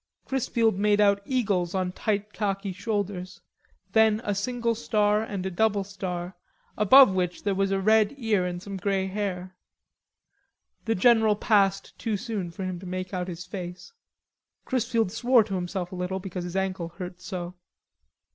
Chrisfield 0.25 0.79
made 0.79 0.99
out 0.99 1.21
eagles 1.27 1.75
on 1.75 1.91
tight 1.91 2.33
khaki 2.33 2.73
shoulders, 2.73 3.39
then 3.91 4.19
a 4.23 4.33
single 4.33 4.73
star 4.73 5.21
and 5.21 5.45
a 5.45 5.51
double 5.51 5.83
star, 5.83 6.35
above 6.75 7.13
which 7.13 7.45
was 7.45 7.69
a 7.69 7.79
red 7.79 8.15
ear 8.17 8.43
and 8.43 8.63
some 8.63 8.77
grey 8.77 9.05
hair; 9.05 9.55
the 10.85 10.95
general 10.95 11.35
passed 11.35 11.93
too 11.99 12.17
soon 12.17 12.49
for 12.49 12.63
him 12.63 12.79
to 12.79 12.87
make 12.87 13.13
out 13.13 13.27
his 13.27 13.45
face. 13.45 13.93
Chrisfield 14.65 15.11
swore 15.11 15.43
to 15.43 15.53
himself 15.53 15.91
a 15.91 15.95
little 15.95 16.17
because 16.19 16.45
his 16.45 16.55
ankle 16.55 16.89
hurt 16.97 17.21
so. 17.21 17.53